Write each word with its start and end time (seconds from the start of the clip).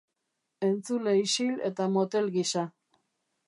Entzule 0.67 1.13
isil 1.25 1.61
eta 1.69 1.87
motel 1.99 2.33
gisa. 2.39 2.65